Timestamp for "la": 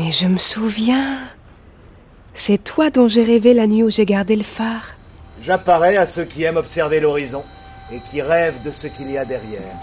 3.52-3.66